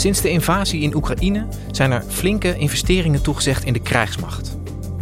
Sinds 0.00 0.20
de 0.20 0.30
invasie 0.30 0.80
in 0.80 0.94
Oekraïne 0.94 1.46
zijn 1.70 1.92
er 1.92 2.04
flinke 2.08 2.56
investeringen 2.56 3.22
toegezegd 3.22 3.64
in 3.64 3.72
de 3.72 3.80
krijgsmacht. 3.80 4.58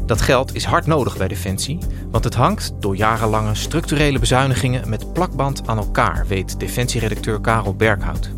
Dat 0.07 0.21
geld 0.21 0.55
is 0.55 0.65
hard 0.65 0.87
nodig 0.87 1.17
bij 1.17 1.29
Defensie, 1.29 1.79
want 2.11 2.25
het 2.25 2.35
hangt 2.35 2.73
door 2.81 2.97
jarenlange 2.97 3.55
structurele 3.55 4.19
bezuinigingen 4.19 4.89
met 4.89 5.13
plakband 5.13 5.63
aan 5.67 5.79
elkaar, 5.79 6.27
weet 6.27 6.61
Defensieredacteur 6.61 7.41
Karel 7.41 7.75
Berghout. 7.75 8.31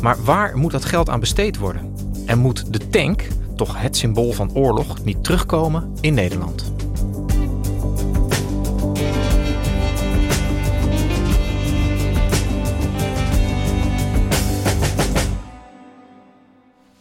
Maar 0.00 0.24
waar 0.24 0.58
moet 0.58 0.72
dat 0.72 0.84
geld 0.84 1.08
aan 1.08 1.20
besteed 1.20 1.58
worden? 1.58 1.94
En 2.26 2.38
moet 2.38 2.72
de 2.72 2.88
tank, 2.88 3.28
toch 3.56 3.80
het 3.80 3.96
symbool 3.96 4.32
van 4.32 4.54
oorlog, 4.54 5.04
niet 5.04 5.24
terugkomen 5.24 5.92
in 6.00 6.14
Nederland? 6.14 6.72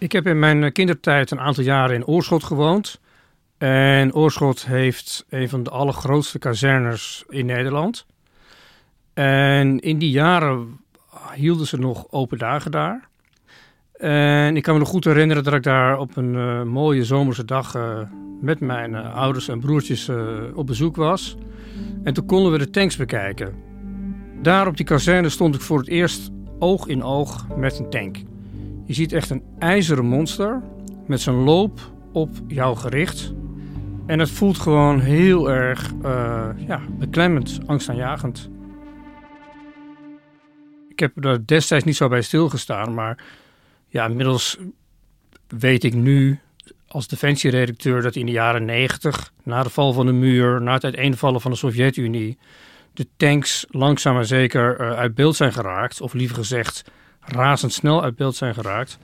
Ik 0.03 0.11
heb 0.11 0.27
in 0.27 0.39
mijn 0.39 0.71
kindertijd 0.71 1.31
een 1.31 1.39
aantal 1.39 1.63
jaren 1.63 1.95
in 1.95 2.05
Oorschot 2.05 2.43
gewoond. 2.43 2.99
En 3.57 4.13
Oorschot 4.13 4.65
heeft 4.65 5.25
een 5.29 5.49
van 5.49 5.63
de 5.63 5.69
allergrootste 5.69 6.39
kazernes 6.39 7.23
in 7.29 7.45
Nederland. 7.45 8.05
En 9.13 9.79
in 9.79 9.97
die 9.97 10.09
jaren 10.09 10.79
hielden 11.33 11.67
ze 11.67 11.77
nog 11.77 12.11
open 12.11 12.37
dagen 12.37 12.71
daar. 12.71 13.07
En 13.93 14.55
ik 14.55 14.63
kan 14.63 14.73
me 14.73 14.79
nog 14.79 14.89
goed 14.89 15.03
herinneren 15.03 15.43
dat 15.43 15.53
ik 15.53 15.63
daar 15.63 15.97
op 15.97 16.17
een 16.17 16.33
uh, 16.33 16.63
mooie 16.63 17.03
zomerse 17.03 17.45
dag 17.45 17.75
uh, 17.75 17.99
met 18.41 18.59
mijn 18.59 18.91
uh, 18.91 19.15
ouders 19.15 19.47
en 19.47 19.59
broertjes 19.59 20.09
op 20.53 20.67
bezoek 20.67 20.95
was. 20.95 21.37
En 22.03 22.13
toen 22.13 22.25
konden 22.25 22.51
we 22.51 22.57
de 22.57 22.69
tanks 22.69 22.95
bekijken. 22.95 23.55
Daar 24.41 24.67
op 24.67 24.77
die 24.77 24.85
kazerne 24.85 25.29
stond 25.29 25.55
ik 25.55 25.61
voor 25.61 25.77
het 25.77 25.87
eerst 25.87 26.31
oog 26.59 26.87
in 26.87 27.03
oog 27.03 27.47
met 27.55 27.79
een 27.79 27.89
tank. 27.89 28.17
Je 28.85 28.93
ziet 28.93 29.13
echt 29.13 29.29
een 29.29 29.43
ijzeren 29.59 30.05
monster 30.05 30.61
met 31.07 31.21
zijn 31.21 31.35
loop 31.35 31.79
op 32.11 32.29
jou 32.47 32.77
gericht. 32.77 33.33
En 34.05 34.19
het 34.19 34.29
voelt 34.29 34.59
gewoon 34.59 34.99
heel 34.99 35.51
erg 35.51 35.93
ja, 36.67 36.81
beklemmend, 36.99 37.59
angstaanjagend. 37.65 38.49
Ik 40.89 40.99
heb 40.99 41.25
er 41.25 41.47
destijds 41.47 41.85
niet 41.85 41.95
zo 41.95 42.07
bij 42.07 42.21
stilgestaan, 42.21 42.93
maar 42.93 43.23
ja, 43.87 44.05
inmiddels 44.05 44.57
weet 45.47 45.83
ik 45.83 45.93
nu 45.93 46.39
als 46.87 47.07
defensieredacteur 47.07 48.01
dat 48.01 48.15
in 48.15 48.25
de 48.25 48.31
jaren 48.31 48.65
90, 48.65 49.33
na 49.43 49.63
de 49.63 49.69
val 49.69 49.93
van 49.93 50.05
de 50.05 50.11
muur, 50.11 50.61
na 50.61 50.73
het 50.73 50.83
uiteenvallen 50.83 51.41
van 51.41 51.51
de 51.51 51.57
Sovjet-Unie, 51.57 52.37
de 52.93 53.07
tanks 53.17 53.65
langzaam 53.69 54.13
maar 54.13 54.25
zeker 54.25 54.81
uh, 54.81 54.91
uit 54.91 55.15
beeld 55.15 55.35
zijn 55.35 55.53
geraakt, 55.53 56.01
of 56.01 56.13
liever 56.13 56.35
gezegd 56.35 56.83
razendsnel 57.25 58.03
uit 58.03 58.15
beeld 58.15 58.35
zijn 58.35 58.53
geraakt. 58.53 58.97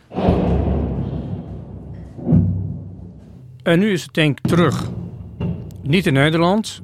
En 3.63 3.79
nu 3.79 3.91
is 3.91 4.03
de 4.03 4.11
tank 4.11 4.39
terug. 4.39 4.89
Niet 5.81 6.05
in 6.05 6.13
Nederland, 6.13 6.81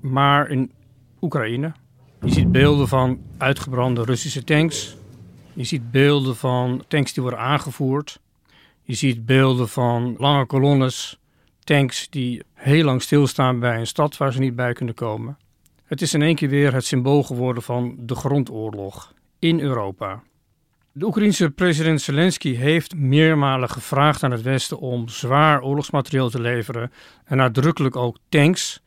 maar 0.00 0.50
in 0.50 0.72
Oekraïne. 1.20 1.72
Je 2.20 2.30
ziet 2.32 2.52
beelden 2.52 2.88
van 2.88 3.20
uitgebrande 3.38 4.04
Russische 4.04 4.44
tanks. 4.44 4.96
Je 5.52 5.64
ziet 5.64 5.90
beelden 5.90 6.36
van 6.36 6.84
tanks 6.88 7.12
die 7.12 7.22
worden 7.22 7.40
aangevoerd. 7.40 8.20
Je 8.82 8.94
ziet 8.94 9.26
beelden 9.26 9.68
van 9.68 10.14
lange 10.18 10.46
kolonnes, 10.46 11.18
tanks 11.64 12.10
die 12.10 12.42
heel 12.54 12.84
lang 12.84 13.02
stilstaan 13.02 13.60
bij 13.60 13.78
een 13.78 13.86
stad 13.86 14.16
waar 14.16 14.32
ze 14.32 14.38
niet 14.38 14.56
bij 14.56 14.72
kunnen 14.72 14.94
komen. 14.94 15.38
Het 15.84 16.02
is 16.02 16.14
in 16.14 16.22
één 16.22 16.34
keer 16.34 16.48
weer 16.48 16.74
het 16.74 16.84
symbool 16.84 17.22
geworden 17.22 17.62
van 17.62 17.94
de 17.98 18.14
grondoorlog 18.14 19.12
in 19.38 19.60
Europa. 19.60 20.22
De 20.94 21.06
Oekraïense 21.06 21.50
president 21.50 22.00
Zelensky 22.00 22.54
heeft 22.54 22.94
meermalen 22.94 23.68
gevraagd 23.68 24.22
aan 24.22 24.30
het 24.30 24.42
Westen 24.42 24.78
om 24.78 25.08
zwaar 25.08 25.62
oorlogsmateriaal 25.62 26.30
te 26.30 26.40
leveren 26.40 26.92
en 27.24 27.36
nadrukkelijk 27.36 27.96
ook 27.96 28.18
tanks. 28.28 28.82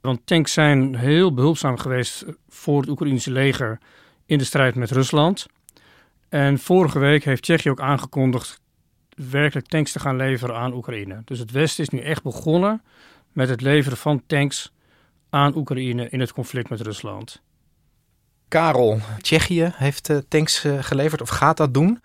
Want 0.00 0.26
tanks 0.26 0.52
zijn 0.52 0.94
heel 0.96 1.34
behulpzaam 1.34 1.78
geweest 1.78 2.24
voor 2.48 2.80
het 2.80 2.90
Oekraïense 2.90 3.30
leger 3.30 3.78
in 4.26 4.38
de 4.38 4.44
strijd 4.44 4.74
met 4.74 4.90
Rusland. 4.90 5.46
En 6.28 6.58
vorige 6.58 6.98
week 6.98 7.24
heeft 7.24 7.42
Tsjechië 7.42 7.70
ook 7.70 7.80
aangekondigd 7.80 8.60
werkelijk 9.30 9.66
tanks 9.66 9.92
te 9.92 10.00
gaan 10.00 10.16
leveren 10.16 10.56
aan 10.56 10.72
Oekraïne. 10.72 11.22
Dus 11.24 11.38
het 11.38 11.50
Westen 11.50 11.84
is 11.84 11.90
nu 11.90 12.00
echt 12.00 12.22
begonnen 12.22 12.82
met 13.32 13.48
het 13.48 13.60
leveren 13.60 13.98
van 13.98 14.22
tanks 14.26 14.72
aan 15.30 15.56
Oekraïne 15.56 16.08
in 16.08 16.20
het 16.20 16.32
conflict 16.32 16.68
met 16.68 16.80
Rusland. 16.80 17.42
Karel, 18.50 19.00
Tsjechië 19.20 19.72
heeft 19.74 20.08
uh, 20.08 20.16
tanks 20.28 20.64
uh, 20.64 20.82
geleverd 20.82 21.20
of 21.20 21.28
gaat 21.28 21.56
dat 21.56 21.74
doen. 21.74 22.00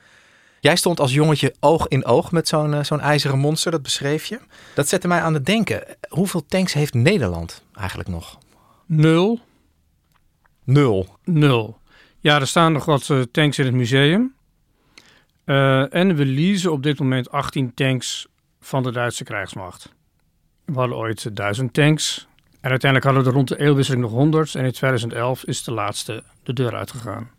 Jij 0.60 0.76
stond 0.76 1.00
als 1.00 1.14
jongetje 1.14 1.56
oog 1.60 1.88
in 1.88 2.06
oog 2.06 2.32
met 2.32 2.48
zo'n 2.48 2.74
uh, 2.74 2.84
zo'n 2.84 3.00
ijzeren 3.00 3.40
monster, 3.40 3.72
dat 3.72 3.82
beschreef 3.82 4.26
je. 4.26 4.40
Dat 4.76 4.88
zette 4.88 5.08
mij 5.08 5.22
aan 5.22 5.34
het 5.34 5.46
denken. 5.46 5.84
Hoeveel 6.10 6.46
tanks 6.46 6.74
heeft 6.74 6.94
Nederland 6.94 7.64
eigenlijk 7.74 8.10
nog? 8.10 8.38
Nul. 8.86 9.40
Nul? 10.64 11.18
Nul. 11.24 11.78
Ja, 12.20 12.40
er 12.40 12.48
staan 12.48 12.72
nog 12.72 12.86
wat 12.86 13.12
tanks 13.32 13.60
in 13.60 13.66
het 13.66 13.74
museum. 13.74 14.36
en 15.46 16.16
we 16.16 16.26
leasen 16.26 16.72
op 16.72 16.84
dit 16.84 17.00
moment 17.00 17.32
18 17.32 17.74
tanks 17.74 18.28
van 18.60 18.84
de 18.84 18.92
Duitse 18.92 19.24
krijgsmacht. 19.24 19.94
We 20.66 20.80
hadden 20.80 20.98
ooit 20.98 21.36
1000 21.36 21.74
tanks. 21.74 22.28
En 22.66 22.72
uiteindelijk 22.72 23.12
hadden 23.12 23.24
we 23.24 23.30
er 23.30 23.46
rond 23.46 23.48
de 23.60 23.66
eeuwwisseling 23.66 24.04
nog 24.04 24.12
100. 24.12 24.56
En 24.56 24.66
in 24.66 24.72
2011 24.72 25.44
is 25.44 25.64
de 25.64 25.72
laatste 25.72 26.24
de 26.44 26.54
deur 26.54 26.76
uitgegaan. 26.76 27.30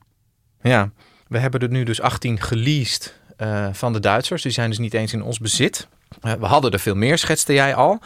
Ja, 0.60 0.90
we 1.28 1.38
hebben 1.38 1.60
er 1.60 1.68
nu 1.68 1.84
dus 1.84 2.00
18 2.00 2.40
geleased 2.40 3.20
uh, 3.38 3.68
van 3.72 3.92
de 3.92 4.00
Duitsers. 4.00 4.42
Die 4.42 4.52
zijn 4.52 4.68
dus 4.68 4.78
niet 4.78 4.94
eens 4.94 5.12
in 5.12 5.22
ons 5.22 5.38
bezit. 5.38 5.88
Uh, 6.22 6.32
we 6.32 6.46
hadden 6.46 6.70
er 6.70 6.78
veel 6.78 6.94
meer, 6.94 7.18
schetste 7.18 7.52
jij 7.52 7.74
al. 7.74 7.98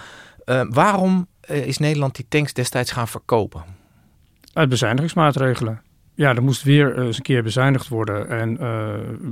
Uh, 0.47 0.63
waarom 0.69 1.27
is 1.47 1.79
Nederland 1.79 2.17
die 2.17 2.27
tanks 2.29 2.53
destijds 2.53 2.91
gaan 2.91 3.09
verkopen? 3.09 3.65
Uit 4.53 4.69
bezuinigingsmaatregelen. 4.69 5.83
Ja, 6.15 6.35
er 6.35 6.43
moest 6.43 6.63
weer 6.63 6.99
eens 6.99 7.17
een 7.17 7.23
keer 7.23 7.43
bezuinigd 7.43 7.89
worden. 7.89 8.29
En 8.29 8.59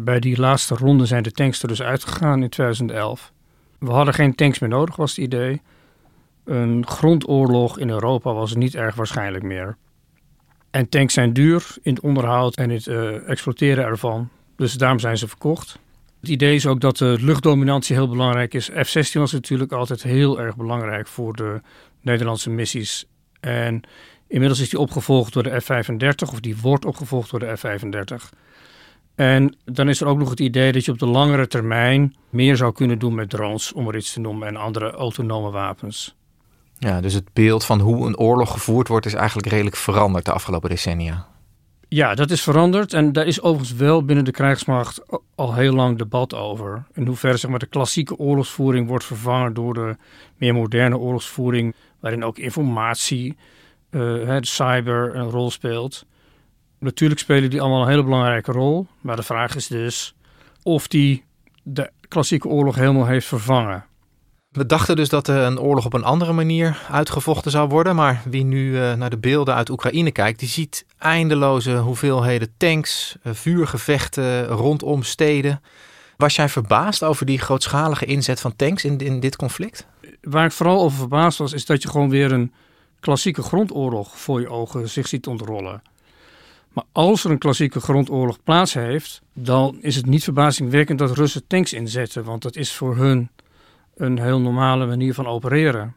bij 0.04 0.20
die 0.20 0.40
laatste 0.40 0.74
ronde 0.74 1.06
zijn 1.06 1.22
de 1.22 1.32
tanks 1.32 1.62
er 1.62 1.68
dus 1.68 1.82
uitgegaan 1.82 2.42
in 2.42 2.48
2011. 2.48 3.32
We 3.78 3.90
hadden 3.90 4.14
geen 4.14 4.34
tanks 4.34 4.58
meer 4.58 4.70
nodig, 4.70 4.96
was 4.96 5.10
het 5.10 5.24
idee. 5.24 5.60
Een 6.48 6.86
grondoorlog 6.86 7.78
in 7.78 7.90
Europa 7.90 8.32
was 8.32 8.54
niet 8.54 8.74
erg 8.74 8.94
waarschijnlijk 8.94 9.44
meer. 9.44 9.76
En 10.70 10.88
tanks 10.88 11.14
zijn 11.14 11.32
duur 11.32 11.76
in 11.82 11.94
het 11.94 12.02
onderhoud 12.02 12.56
en 12.56 12.70
het 12.70 12.86
uh, 12.86 13.28
exploiteren 13.28 13.84
ervan. 13.84 14.28
Dus 14.56 14.72
daarom 14.72 14.98
zijn 14.98 15.18
ze 15.18 15.28
verkocht. 15.28 15.78
Het 16.20 16.28
idee 16.28 16.54
is 16.54 16.66
ook 16.66 16.80
dat 16.80 16.96
de 16.96 17.16
luchtdominantie 17.20 17.96
heel 17.96 18.08
belangrijk 18.08 18.54
is. 18.54 18.70
F-16 18.82 19.12
was 19.12 19.32
natuurlijk 19.32 19.72
altijd 19.72 20.02
heel 20.02 20.40
erg 20.40 20.56
belangrijk 20.56 21.06
voor 21.06 21.36
de 21.36 21.60
Nederlandse 22.00 22.50
missies. 22.50 23.06
En 23.40 23.80
inmiddels 24.28 24.60
is 24.60 24.68
die 24.68 24.78
opgevolgd 24.78 25.32
door 25.32 25.42
de 25.42 25.60
F-35, 25.60 26.32
of 26.32 26.40
die 26.40 26.56
wordt 26.56 26.84
opgevolgd 26.84 27.30
door 27.30 27.40
de 27.40 27.56
F-35. 27.56 28.38
En 29.14 29.56
dan 29.64 29.88
is 29.88 30.00
er 30.00 30.06
ook 30.06 30.18
nog 30.18 30.30
het 30.30 30.40
idee 30.40 30.72
dat 30.72 30.84
je 30.84 30.92
op 30.92 30.98
de 30.98 31.06
langere 31.06 31.46
termijn 31.46 32.14
meer 32.30 32.56
zou 32.56 32.72
kunnen 32.72 32.98
doen 32.98 33.14
met 33.14 33.30
drones, 33.30 33.72
om 33.72 33.88
er 33.88 33.96
iets 33.96 34.12
te 34.12 34.20
noemen, 34.20 34.48
en 34.48 34.56
andere 34.56 34.90
autonome 34.90 35.50
wapens. 35.50 36.16
Ja, 36.78 37.00
dus 37.00 37.12
het 37.14 37.32
beeld 37.32 37.64
van 37.64 37.80
hoe 37.80 38.06
een 38.06 38.18
oorlog 38.18 38.50
gevoerd 38.50 38.88
wordt 38.88 39.06
is 39.06 39.14
eigenlijk 39.14 39.48
redelijk 39.48 39.76
veranderd 39.76 40.24
de 40.24 40.32
afgelopen 40.32 40.70
decennia. 40.70 41.26
Ja, 41.88 42.14
dat 42.14 42.30
is 42.30 42.42
veranderd. 42.42 42.92
En 42.92 43.12
daar 43.12 43.26
is 43.26 43.42
overigens 43.42 43.78
wel 43.78 44.04
binnen 44.04 44.24
de 44.24 44.30
krijgsmacht 44.30 45.02
al 45.34 45.54
heel 45.54 45.72
lang 45.72 45.98
debat 45.98 46.34
over. 46.34 46.86
In 46.92 47.06
hoeverre 47.06 47.48
maar, 47.48 47.58
de 47.58 47.66
klassieke 47.66 48.16
oorlogsvoering 48.16 48.88
wordt 48.88 49.04
vervangen 49.04 49.54
door 49.54 49.74
de 49.74 49.96
meer 50.36 50.54
moderne 50.54 50.98
oorlogsvoering. 50.98 51.74
Waarin 52.00 52.24
ook 52.24 52.38
informatie, 52.38 53.36
uh, 53.90 54.36
cyber 54.40 55.16
een 55.16 55.30
rol 55.30 55.50
speelt. 55.50 56.06
Natuurlijk 56.78 57.20
spelen 57.20 57.50
die 57.50 57.60
allemaal 57.60 57.82
een 57.82 57.88
hele 57.88 58.04
belangrijke 58.04 58.52
rol. 58.52 58.86
Maar 59.00 59.16
de 59.16 59.22
vraag 59.22 59.56
is 59.56 59.66
dus 59.66 60.14
of 60.62 60.88
die 60.88 61.24
de 61.62 61.90
klassieke 62.08 62.48
oorlog 62.48 62.74
helemaal 62.74 63.06
heeft 63.06 63.26
vervangen. 63.26 63.84
We 64.58 64.66
dachten 64.66 64.96
dus 64.96 65.08
dat 65.08 65.28
een 65.28 65.60
oorlog 65.60 65.84
op 65.84 65.92
een 65.92 66.04
andere 66.04 66.32
manier 66.32 66.82
uitgevochten 66.90 67.50
zou 67.50 67.68
worden. 67.68 67.96
Maar 67.96 68.22
wie 68.24 68.44
nu 68.44 68.80
eh, 68.80 68.94
naar 68.94 69.10
de 69.10 69.18
beelden 69.18 69.54
uit 69.54 69.70
Oekraïne 69.70 70.10
kijkt, 70.10 70.38
die 70.38 70.48
ziet 70.48 70.84
eindeloze 70.98 71.76
hoeveelheden 71.76 72.52
tanks, 72.56 73.16
eh, 73.22 73.32
vuurgevechten 73.32 74.46
rondom 74.46 75.02
steden. 75.02 75.60
Was 76.16 76.36
jij 76.36 76.48
verbaasd 76.48 77.02
over 77.02 77.26
die 77.26 77.38
grootschalige 77.38 78.04
inzet 78.04 78.40
van 78.40 78.56
tanks 78.56 78.84
in, 78.84 78.98
in 78.98 79.20
dit 79.20 79.36
conflict? 79.36 79.86
Waar 80.22 80.44
ik 80.44 80.52
vooral 80.52 80.80
over 80.80 80.98
verbaasd 80.98 81.38
was, 81.38 81.52
is 81.52 81.66
dat 81.66 81.82
je 81.82 81.88
gewoon 81.88 82.10
weer 82.10 82.32
een 82.32 82.52
klassieke 83.00 83.42
grondoorlog 83.42 84.18
voor 84.18 84.40
je 84.40 84.48
ogen 84.48 84.88
zich 84.88 85.08
ziet 85.08 85.26
ontrollen. 85.26 85.82
Maar 86.72 86.84
als 86.92 87.24
er 87.24 87.30
een 87.30 87.38
klassieke 87.38 87.80
grondoorlog 87.80 88.38
plaats 88.44 88.74
heeft, 88.74 89.20
dan 89.32 89.78
is 89.80 89.96
het 89.96 90.06
niet 90.06 90.24
verbazingwekkend 90.24 90.98
dat 90.98 91.16
Russen 91.16 91.46
tanks 91.46 91.72
inzetten, 91.72 92.24
want 92.24 92.42
dat 92.42 92.56
is 92.56 92.72
voor 92.72 92.96
hun 92.96 93.28
een 93.98 94.18
heel 94.18 94.40
normale 94.40 94.86
manier 94.86 95.14
van 95.14 95.26
opereren. 95.26 95.94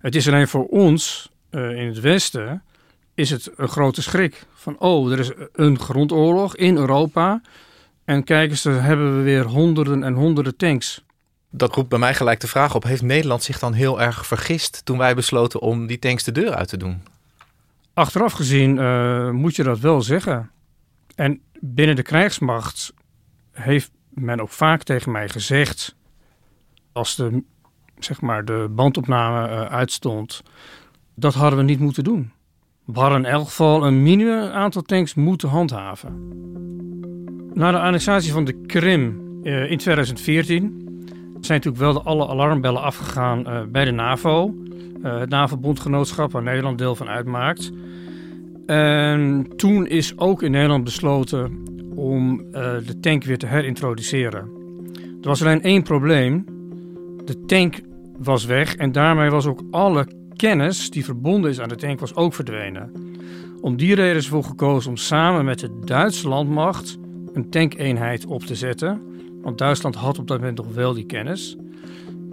Het 0.00 0.14
is 0.14 0.28
alleen 0.28 0.48
voor 0.48 0.66
ons 0.66 1.30
uh, 1.50 1.70
in 1.70 1.86
het 1.86 2.00
Westen 2.00 2.62
is 3.14 3.30
het 3.30 3.50
een 3.56 3.68
grote 3.68 4.02
schrik. 4.02 4.46
Van 4.54 4.78
oh, 4.78 5.12
er 5.12 5.18
is 5.18 5.30
een 5.52 5.78
grondoorlog 5.78 6.56
in 6.56 6.76
Europa. 6.76 7.40
En 8.04 8.24
kijk 8.24 8.50
eens, 8.50 8.62
daar 8.62 8.82
hebben 8.82 9.16
we 9.16 9.22
weer 9.22 9.44
honderden 9.44 10.02
en 10.02 10.14
honderden 10.14 10.56
tanks. 10.56 11.04
Dat 11.50 11.74
roept 11.74 11.88
bij 11.88 11.98
mij 11.98 12.14
gelijk 12.14 12.40
de 12.40 12.46
vraag 12.46 12.74
op: 12.74 12.82
heeft 12.82 13.02
Nederland 13.02 13.42
zich 13.42 13.58
dan 13.58 13.72
heel 13.72 14.00
erg 14.00 14.26
vergist 14.26 14.84
toen 14.84 14.98
wij 14.98 15.14
besloten 15.14 15.60
om 15.60 15.86
die 15.86 15.98
tanks 15.98 16.24
de 16.24 16.32
deur 16.32 16.54
uit 16.54 16.68
te 16.68 16.76
doen? 16.76 17.02
Achteraf 17.94 18.32
gezien 18.32 18.76
uh, 18.76 19.30
moet 19.30 19.56
je 19.56 19.62
dat 19.62 19.78
wel 19.78 20.02
zeggen. 20.02 20.50
En 21.14 21.40
binnen 21.60 21.96
de 21.96 22.02
krijgsmacht 22.02 22.92
heeft 23.52 23.90
men 24.08 24.40
ook 24.40 24.50
vaak 24.50 24.82
tegen 24.82 25.12
mij 25.12 25.28
gezegd 25.28 25.94
als 26.92 27.16
de, 27.16 27.42
zeg 27.98 28.20
maar, 28.20 28.44
de 28.44 28.68
bandopname 28.70 29.48
uh, 29.48 29.60
uitstond, 29.60 30.42
dat 31.14 31.34
hadden 31.34 31.58
we 31.58 31.64
niet 31.64 31.80
moeten 31.80 32.04
doen. 32.04 32.32
We 32.84 33.00
hadden 33.00 33.18
in 33.18 33.30
elk 33.30 33.44
geval 33.44 33.86
een 33.86 34.02
minimum 34.02 34.50
aantal 34.50 34.82
tanks 34.82 35.14
moeten 35.14 35.48
handhaven. 35.48 36.28
Na 37.52 37.70
de 37.70 37.78
annexatie 37.78 38.32
van 38.32 38.44
de 38.44 38.52
Krim 38.66 39.20
uh, 39.42 39.70
in 39.70 39.78
2014 39.78 40.86
zijn 41.40 41.60
natuurlijk 41.62 41.76
wel 41.76 41.92
de 41.92 42.02
alle 42.02 42.28
alarmbellen 42.28 42.82
afgegaan 42.82 43.40
uh, 43.40 43.62
bij 43.68 43.84
de 43.84 43.90
NAVO. 43.90 44.54
het 45.02 45.28
NAVO-bondgenootschap 45.28 46.32
waar 46.32 46.42
Nederland 46.42 46.78
deel 46.78 46.94
van 46.94 47.08
uitmaakt. 47.08 47.72
En 48.66 49.46
toen 49.56 49.86
is 49.86 50.18
ook 50.18 50.42
in 50.42 50.50
Nederland 50.50 50.84
besloten 50.84 51.62
om 51.94 52.36
de 52.86 52.96
tank 53.00 53.24
weer 53.24 53.38
te 53.38 53.46
herintroduceren. 53.46 54.50
Er 55.22 55.28
was 55.28 55.42
alleen 55.42 55.62
één 55.62 55.82
probleem. 55.82 56.57
De 57.28 57.44
tank 57.46 57.80
was 58.18 58.44
weg 58.44 58.76
en 58.76 58.92
daarmee 58.92 59.30
was 59.30 59.46
ook 59.46 59.62
alle 59.70 60.06
kennis 60.36 60.90
die 60.90 61.04
verbonden 61.04 61.50
is 61.50 61.60
aan 61.60 61.68
de 61.68 61.74
tank 61.74 62.00
was 62.00 62.14
ook 62.14 62.34
verdwenen. 62.34 62.92
Om 63.60 63.76
die 63.76 63.94
reden 63.94 64.16
is 64.16 64.24
ervoor 64.24 64.44
gekozen 64.44 64.90
om 64.90 64.96
samen 64.96 65.44
met 65.44 65.58
de 65.58 65.78
Duitse 65.84 66.28
landmacht 66.28 66.98
een 67.32 67.50
tankeenheid 67.50 68.26
op 68.26 68.42
te 68.42 68.54
zetten. 68.54 69.02
Want 69.42 69.58
Duitsland 69.58 69.94
had 69.94 70.18
op 70.18 70.26
dat 70.26 70.38
moment 70.38 70.56
nog 70.56 70.74
wel 70.74 70.94
die 70.94 71.06
kennis. 71.06 71.56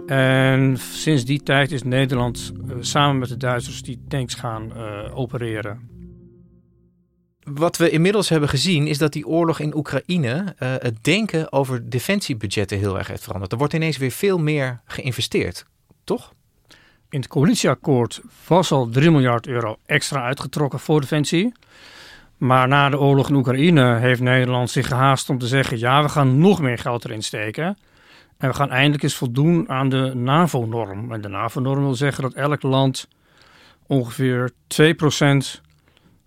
En 0.06 0.76
sinds 0.78 1.24
die 1.24 1.42
tijd 1.42 1.72
is 1.72 1.82
Nederland 1.82 2.52
uh, 2.66 2.74
samen 2.80 3.18
met 3.18 3.28
de 3.28 3.36
Duitsers 3.36 3.82
die 3.82 3.98
tanks 4.08 4.34
gaan 4.34 4.72
uh, 4.76 5.18
opereren. 5.18 5.95
Wat 7.54 7.76
we 7.76 7.90
inmiddels 7.90 8.28
hebben 8.28 8.48
gezien 8.48 8.86
is 8.86 8.98
dat 8.98 9.12
die 9.12 9.26
oorlog 9.26 9.60
in 9.60 9.76
Oekraïne 9.76 10.54
uh, 10.58 10.74
het 10.78 11.04
denken 11.04 11.52
over 11.52 11.90
defensiebudgetten 11.90 12.78
heel 12.78 12.98
erg 12.98 13.06
heeft 13.06 13.22
veranderd. 13.22 13.52
Er 13.52 13.58
wordt 13.58 13.72
ineens 13.72 13.96
weer 13.96 14.10
veel 14.10 14.38
meer 14.38 14.80
geïnvesteerd, 14.84 15.66
toch? 16.04 16.32
In 17.08 17.20
het 17.20 17.28
coalitieakkoord 17.28 18.20
was 18.46 18.72
al 18.72 18.88
3 18.88 19.10
miljard 19.10 19.46
euro 19.46 19.76
extra 19.86 20.22
uitgetrokken 20.22 20.78
voor 20.78 21.00
defensie. 21.00 21.52
Maar 22.36 22.68
na 22.68 22.88
de 22.88 22.98
oorlog 22.98 23.28
in 23.28 23.34
Oekraïne 23.34 23.96
heeft 23.96 24.20
Nederland 24.20 24.70
zich 24.70 24.86
gehaast 24.86 25.30
om 25.30 25.38
te 25.38 25.46
zeggen: 25.46 25.78
ja, 25.78 26.02
we 26.02 26.08
gaan 26.08 26.38
nog 26.38 26.60
meer 26.60 26.78
geld 26.78 27.04
erin 27.04 27.22
steken. 27.22 27.78
En 28.38 28.48
we 28.48 28.54
gaan 28.54 28.70
eindelijk 28.70 29.02
eens 29.02 29.16
voldoen 29.16 29.68
aan 29.68 29.88
de 29.88 30.12
NAVO-norm. 30.14 31.12
En 31.12 31.20
de 31.20 31.28
NAVO-norm 31.28 31.82
wil 31.82 31.94
zeggen 31.94 32.22
dat 32.22 32.34
elk 32.34 32.62
land 32.62 33.08
ongeveer 33.86 34.50
2% 34.82 35.64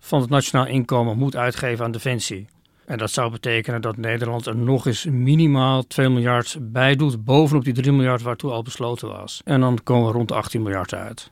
van 0.00 0.20
het 0.20 0.30
nationaal 0.30 0.66
inkomen 0.66 1.18
moet 1.18 1.36
uitgeven 1.36 1.84
aan 1.84 1.90
defensie. 1.90 2.46
En 2.86 2.98
dat 2.98 3.10
zou 3.10 3.30
betekenen 3.30 3.80
dat 3.80 3.96
Nederland 3.96 4.46
er 4.46 4.56
nog 4.56 4.86
eens 4.86 5.04
minimaal 5.04 5.86
2 5.86 6.08
miljard 6.08 6.56
bij 6.60 6.96
doet, 6.96 7.24
bovenop 7.24 7.64
die 7.64 7.72
3 7.72 7.92
miljard 7.92 8.22
waartoe 8.22 8.50
al 8.50 8.62
besloten 8.62 9.08
was. 9.08 9.40
En 9.44 9.60
dan 9.60 9.78
komen 9.82 10.06
we 10.06 10.12
rond 10.12 10.28
de 10.28 10.34
18 10.34 10.62
miljard 10.62 10.94
uit. 10.94 11.30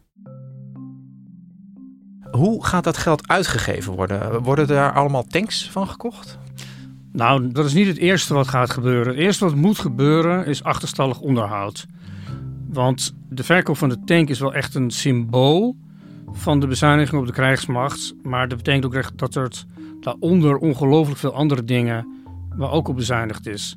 Hoe 2.30 2.64
gaat 2.64 2.84
dat 2.84 2.96
geld 2.96 3.28
uitgegeven 3.28 3.92
worden? 3.92 4.42
Worden 4.42 4.66
daar 4.66 4.92
allemaal 4.92 5.24
tanks 5.24 5.70
van 5.70 5.88
gekocht? 5.88 6.38
Nou, 7.12 7.52
dat 7.52 7.64
is 7.64 7.72
niet 7.72 7.86
het 7.86 7.96
eerste 7.96 8.34
wat 8.34 8.48
gaat 8.48 8.70
gebeuren. 8.70 9.06
Het 9.06 9.22
eerste 9.22 9.44
wat 9.44 9.54
moet 9.54 9.78
gebeuren 9.78 10.46
is 10.46 10.62
achterstallig 10.62 11.20
onderhoud. 11.20 11.86
Want 12.68 13.14
de 13.28 13.44
verkoop 13.44 13.76
van 13.76 13.88
de 13.88 14.04
tank 14.04 14.28
is 14.28 14.40
wel 14.40 14.54
echt 14.54 14.74
een 14.74 14.90
symbool 14.90 15.76
van 16.32 16.60
de 16.60 16.66
bezuiniging 16.66 17.20
op 17.20 17.26
de 17.26 17.32
krijgsmacht. 17.32 18.14
Maar 18.22 18.48
dat 18.48 18.58
betekent 18.58 18.84
ook 18.84 19.18
dat 19.18 19.34
er 19.34 19.64
daaronder 20.00 20.56
ongelooflijk 20.56 21.18
veel 21.18 21.32
andere 21.32 21.64
dingen 21.64 22.06
waar 22.56 22.70
ook 22.70 22.88
op 22.88 22.96
bezuinigd 22.96 23.46
is. 23.46 23.76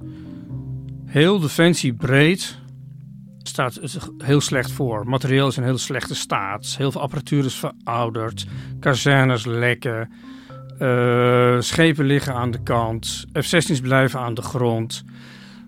Heel 1.06 1.40
Defensie 1.40 1.94
breed 1.94 2.60
staat 3.44 3.80
heel 4.18 4.42
slecht 4.42 4.72
voor. 4.72 5.08
Materieel 5.08 5.48
is 5.48 5.58
in 5.58 5.64
heel 5.64 5.78
slechte 5.78 6.16
staat. 6.16 6.76
Heel 6.78 6.92
veel 6.92 7.02
apparatuur 7.02 7.46
is 7.46 7.56
verouderd. 7.56 8.46
Kazernes 8.80 9.46
lekken. 9.46 10.12
Uh, 10.80 11.60
schepen 11.60 12.06
liggen 12.06 12.34
aan 12.34 12.52
de 12.52 12.64
kant. 12.64 13.26
F-16's 13.34 13.82
blijven 13.82 14.20
aan 14.20 14.34
de 14.34 14.42
grond. 14.42 15.04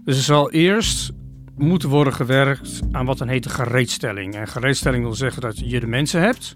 Dus 0.06 0.18
er 0.18 0.24
zal 0.24 0.52
eerst 0.52 1.12
moeten 1.58 1.90
worden 1.90 2.14
gewerkt 2.14 2.82
aan 2.92 3.06
wat 3.06 3.18
dan 3.18 3.28
heet 3.28 3.48
gereedstelling. 3.48 4.36
En 4.36 4.48
gereedstelling 4.48 5.04
wil 5.04 5.14
zeggen 5.14 5.42
dat 5.42 5.60
je 5.60 5.80
de 5.80 5.88
mensen 5.88 6.22
hebt 6.22 6.56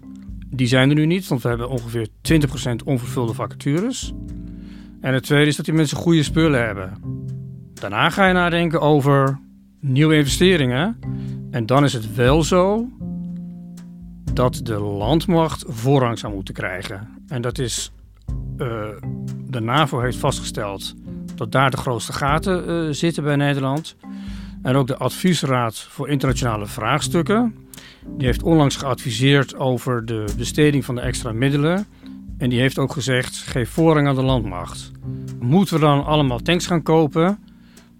die 0.50 0.66
zijn 0.66 0.88
er 0.88 0.94
nu 0.94 1.06
niet, 1.06 1.28
want 1.28 1.42
we 1.42 1.48
hebben 1.48 1.68
ongeveer 1.68 2.08
20% 2.08 2.84
onvervulde 2.84 3.34
vacatures. 3.34 4.12
En 5.00 5.14
het 5.14 5.22
tweede 5.22 5.46
is 5.46 5.56
dat 5.56 5.64
die 5.64 5.74
mensen 5.74 5.96
goede 5.96 6.22
spullen 6.22 6.64
hebben. 6.64 6.92
Daarna 7.74 8.10
ga 8.10 8.26
je 8.26 8.32
nadenken 8.32 8.80
over 8.80 9.38
nieuwe 9.80 10.16
investeringen. 10.16 10.98
En 11.50 11.66
dan 11.66 11.84
is 11.84 11.92
het 11.92 12.14
wel 12.14 12.42
zo 12.42 12.88
dat 14.32 14.60
de 14.62 14.78
landmacht 14.78 15.64
voorrang 15.66 16.18
zou 16.18 16.34
moeten 16.34 16.54
krijgen. 16.54 17.08
En 17.28 17.42
dat 17.42 17.58
is, 17.58 17.92
uh, 18.56 18.88
de 19.50 19.60
NAVO 19.60 20.00
heeft 20.00 20.16
vastgesteld 20.16 20.94
dat 21.34 21.52
daar 21.52 21.70
de 21.70 21.76
grootste 21.76 22.12
gaten 22.12 22.68
uh, 22.68 22.92
zitten 22.92 23.22
bij 23.22 23.36
Nederland. 23.36 23.96
En 24.62 24.76
ook 24.76 24.86
de 24.86 24.96
Adviesraad 24.96 25.78
voor 25.78 26.08
Internationale 26.08 26.66
Vraagstukken 26.66 27.54
die 28.16 28.26
heeft 28.26 28.42
onlangs 28.42 28.76
geadviseerd 28.76 29.56
over 29.56 30.06
de 30.06 30.24
besteding 30.36 30.84
van 30.84 30.94
de 30.94 31.00
extra 31.00 31.32
middelen. 31.32 31.86
En 32.38 32.50
die 32.50 32.60
heeft 32.60 32.78
ook 32.78 32.92
gezegd: 32.92 33.36
geef 33.36 33.70
voorrang 33.70 34.08
aan 34.08 34.14
de 34.14 34.22
landmacht. 34.22 34.90
Moeten 35.40 35.74
we 35.74 35.80
dan 35.80 36.04
allemaal 36.04 36.38
tanks 36.38 36.66
gaan 36.66 36.82
kopen? 36.82 37.38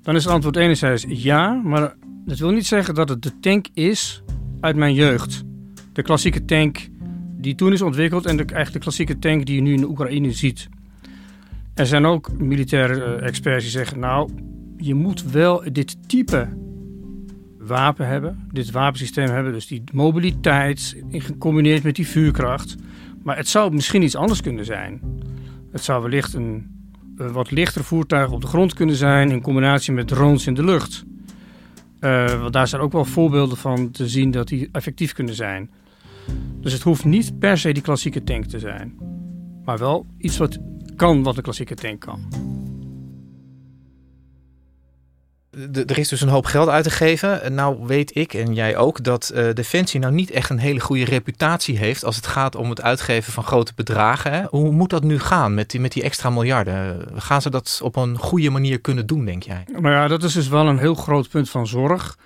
Dan 0.03 0.15
is 0.15 0.25
het 0.25 0.33
antwoord 0.33 0.57
enerzijds 0.57 1.05
ja, 1.09 1.53
maar 1.53 1.95
dat 2.25 2.39
wil 2.39 2.51
niet 2.51 2.67
zeggen 2.67 2.95
dat 2.95 3.09
het 3.09 3.23
de 3.23 3.41
tank 3.41 3.67
is 3.75 4.23
uit 4.61 4.77
mijn 4.77 4.95
jeugd. 4.95 5.45
De 5.93 6.03
klassieke 6.03 6.45
tank 6.45 6.89
die 7.37 7.55
toen 7.55 7.73
is 7.73 7.83
ontwikkeld 7.83 8.27
en 8.27 8.37
de, 8.37 8.45
eigenlijk 8.45 8.73
de 8.73 8.79
klassieke 8.79 9.19
tank 9.19 9.47
die 9.47 9.55
je 9.55 9.61
nu 9.61 9.73
in 9.73 9.81
de 9.81 9.89
Oekraïne 9.89 10.33
ziet. 10.33 10.69
Er 11.75 11.87
zijn 11.87 12.05
ook 12.07 12.39
militaire 12.39 13.05
eh, 13.05 13.27
experts 13.27 13.63
die 13.63 13.73
zeggen: 13.73 13.99
nou, 13.99 14.31
je 14.79 14.95
moet 14.95 15.23
wel 15.23 15.63
dit 15.73 16.09
type 16.09 16.49
wapen 17.59 18.07
hebben, 18.07 18.49
dit 18.53 18.71
wapensysteem 18.71 19.29
hebben, 19.29 19.53
dus 19.53 19.67
die 19.67 19.83
mobiliteit 19.93 21.03
gecombineerd 21.11 21.83
met 21.83 21.97
die 21.97 22.07
vuurkracht. 22.07 22.77
Maar 23.23 23.37
het 23.37 23.49
zou 23.49 23.75
misschien 23.75 24.03
iets 24.03 24.17
anders 24.17 24.41
kunnen 24.41 24.65
zijn. 24.65 25.01
Het 25.73 25.85
zou 25.85 26.03
wellicht 26.03 26.35
een, 26.35 26.67
wat 27.17 27.51
lichter 27.51 27.85
voertuig 27.85 28.31
op 28.31 28.41
de 28.41 28.47
grond 28.47 28.75
kunnen 28.75 28.97
zijn 28.97 29.31
in 29.31 29.43
combinatie 29.43 29.93
met 29.93 30.09
drones 30.09 30.47
in 30.47 30.55
de 30.55 30.65
lucht. 30.65 31.05
Uh, 32.01 32.41
want 32.41 32.53
daar 32.53 32.69
zijn 32.69 32.83
ook 32.83 32.93
wel 32.93 33.05
voorbeelden 33.05 33.57
van 33.57 33.91
te 33.91 34.09
zien 34.09 34.31
dat 34.31 34.49
die 34.49 34.69
effectief 34.73 35.13
kunnen 35.13 35.35
zijn. 35.35 35.71
Dus 36.61 36.73
het 36.73 36.83
hoeft 36.83 37.05
niet 37.05 37.39
per 37.39 37.59
se 37.59 37.73
die 37.73 37.83
klassieke 37.83 38.25
tank 38.25 38.45
te 38.45 38.59
zijn. 38.59 38.99
Maar 39.65 39.79
wel 39.79 40.07
iets 40.19 40.37
wat 40.37 40.59
kan 40.97 41.23
wat 41.23 41.37
een 41.37 41.43
klassieke 41.43 41.75
tank 41.75 42.01
kan. 42.01 42.21
Er 45.87 45.99
is 45.99 46.09
dus 46.09 46.21
een 46.21 46.29
hoop 46.29 46.45
geld 46.45 46.69
uit 46.69 46.85
te 46.85 46.91
geven. 46.91 47.55
Nou 47.55 47.77
weet 47.87 48.17
ik 48.17 48.35
en 48.35 48.55
jij 48.55 48.77
ook 48.77 49.05
dat 49.05 49.33
uh, 49.35 49.53
Defensie 49.55 50.01
nou 50.01 50.13
niet 50.13 50.31
echt 50.31 50.51
een 50.51 50.59
hele 50.59 50.81
goede 50.81 51.05
reputatie 51.05 51.79
heeft 51.79 52.05
als 52.05 52.17
het 52.17 52.27
gaat 52.27 52.57
om 52.57 52.71
het 52.71 52.83
uitgeven 52.83 53.33
van 53.33 53.45
grote 53.45 53.73
bedragen. 53.75 54.33
Hè? 54.33 54.43
Hoe 54.51 54.71
moet 54.71 54.91
dat 54.91 55.03
nu 55.03 55.19
gaan 55.19 55.55
met 55.55 55.71
die, 55.71 55.81
met 55.81 55.93
die 55.93 56.03
extra 56.03 56.31
miljarden? 56.31 57.07
Gaan 57.17 57.43
ze 57.43 57.51
dat 57.51 57.81
op 57.83 57.97
een 57.97 58.19
goede 58.19 58.51
manier 58.51 58.81
kunnen 58.81 59.07
doen, 59.07 59.25
denk 59.25 59.43
jij? 59.43 59.65
Nou 59.73 59.91
ja, 59.91 60.09
dat 60.09 60.23
is 60.23 60.33
dus 60.33 60.49
wel 60.49 60.67
een 60.67 60.79
heel 60.79 60.95
groot 60.95 61.29
punt 61.29 61.51
van 61.51 61.67
zorg. 61.67 62.17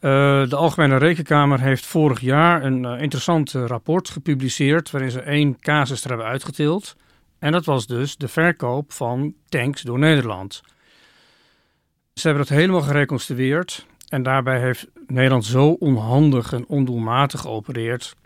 Uh, 0.00 0.10
de 0.48 0.56
Algemene 0.56 0.96
Rekenkamer 0.96 1.60
heeft 1.60 1.86
vorig 1.86 2.20
jaar 2.20 2.64
een 2.64 2.84
uh, 2.84 3.00
interessant 3.00 3.52
rapport 3.52 4.10
gepubliceerd 4.10 4.90
waarin 4.90 5.10
ze 5.10 5.20
één 5.20 5.60
casus 5.60 6.02
er 6.02 6.08
hebben 6.08 6.26
uitgetild. 6.26 6.96
En 7.38 7.52
dat 7.52 7.64
was 7.64 7.86
dus 7.86 8.16
de 8.16 8.28
verkoop 8.28 8.92
van 8.92 9.34
tanks 9.48 9.82
door 9.82 9.98
Nederland. 9.98 10.62
Ze 12.14 12.28
hebben 12.28 12.46
dat 12.46 12.56
helemaal 12.56 12.82
gereconstrueerd. 12.82 13.86
En 14.08 14.22
daarbij 14.22 14.60
heeft 14.60 14.86
Nederland 15.06 15.44
zo 15.44 15.68
onhandig 15.68 16.52
en 16.52 16.66
ondoelmatig 16.66 17.40
geopereerd. 17.40 18.16